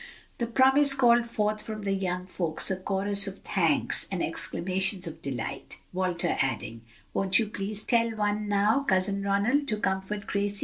The 0.39 0.47
promise 0.47 0.95
called 0.95 1.27
forth 1.27 1.61
from 1.61 1.83
the 1.83 1.91
young 1.93 2.25
folks 2.25 2.71
a 2.71 2.75
chorus 2.75 3.27
of 3.27 3.37
thanks 3.43 4.07
and 4.09 4.23
exclamations 4.23 5.05
of 5.05 5.21
delight, 5.21 5.77
Walter 5.93 6.37
adding, 6.41 6.81
"Won't 7.13 7.37
you 7.37 7.45
please 7.47 7.83
tell 7.83 8.09
one 8.15 8.47
now, 8.47 8.79
Cousin 8.79 9.21
Ronald, 9.21 9.67
to 9.67 9.77
comfort 9.77 10.25
Gracie?" 10.25 10.59